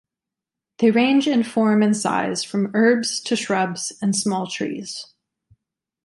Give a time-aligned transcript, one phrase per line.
[0.79, 5.05] They range in form and size from herbs to shrubs and small trees.